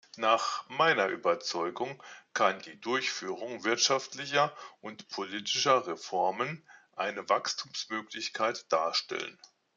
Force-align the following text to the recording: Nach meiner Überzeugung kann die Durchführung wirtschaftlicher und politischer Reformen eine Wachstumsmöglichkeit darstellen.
Nach 0.17 0.67
meiner 0.67 1.09
Überzeugung 1.09 2.01
kann 2.33 2.59
die 2.63 2.81
Durchführung 2.81 3.63
wirtschaftlicher 3.63 4.51
und 4.81 5.07
politischer 5.09 5.85
Reformen 5.85 6.67
eine 6.95 7.29
Wachstumsmöglichkeit 7.29 8.65
darstellen. 8.73 9.37